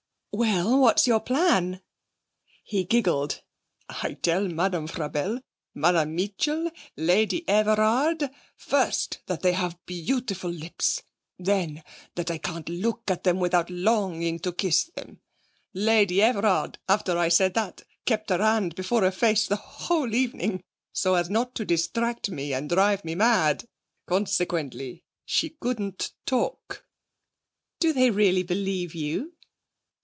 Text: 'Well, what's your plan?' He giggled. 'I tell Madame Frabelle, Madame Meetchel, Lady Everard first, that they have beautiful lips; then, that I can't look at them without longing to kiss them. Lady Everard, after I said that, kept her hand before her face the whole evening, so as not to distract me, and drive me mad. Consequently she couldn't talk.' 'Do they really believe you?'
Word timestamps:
'Well, 0.33 0.79
what's 0.79 1.07
your 1.07 1.19
plan?' 1.19 1.81
He 2.63 2.85
giggled. 2.85 3.41
'I 3.89 4.13
tell 4.21 4.47
Madame 4.47 4.87
Frabelle, 4.87 5.41
Madame 5.75 6.15
Meetchel, 6.15 6.71
Lady 6.95 7.47
Everard 7.49 8.29
first, 8.55 9.19
that 9.25 9.41
they 9.41 9.51
have 9.51 9.77
beautiful 9.85 10.49
lips; 10.49 11.03
then, 11.37 11.83
that 12.15 12.31
I 12.31 12.37
can't 12.37 12.69
look 12.69 13.11
at 13.11 13.25
them 13.25 13.41
without 13.41 13.69
longing 13.69 14.39
to 14.39 14.53
kiss 14.53 14.85
them. 14.95 15.19
Lady 15.73 16.21
Everard, 16.21 16.79
after 16.87 17.17
I 17.17 17.27
said 17.27 17.53
that, 17.55 17.83
kept 18.05 18.29
her 18.29 18.37
hand 18.41 18.73
before 18.75 19.01
her 19.01 19.11
face 19.11 19.47
the 19.47 19.57
whole 19.57 20.15
evening, 20.15 20.63
so 20.93 21.15
as 21.15 21.29
not 21.29 21.55
to 21.55 21.65
distract 21.65 22.29
me, 22.29 22.53
and 22.53 22.69
drive 22.69 23.03
me 23.03 23.15
mad. 23.15 23.65
Consequently 24.07 25.03
she 25.25 25.49
couldn't 25.49 26.13
talk.' 26.25 26.85
'Do 27.81 27.91
they 27.91 28.11
really 28.11 28.43
believe 28.43 28.95
you?' 28.95 29.33